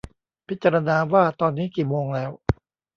[0.47, 2.31] พิจารณาว่าตอนนี้กี่โมงแล้ว